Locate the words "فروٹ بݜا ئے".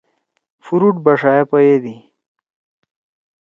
0.65-1.43